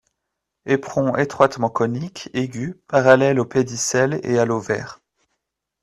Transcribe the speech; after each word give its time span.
Éperon 0.65 1.15
étroitement 1.15 1.69
conique, 1.69 2.31
aigu, 2.33 2.81
parallèle 2.87 3.39
au 3.39 3.45
pédicelle 3.45 4.19
et 4.23 4.39
à 4.39 4.45
l'ovaire. 4.45 4.99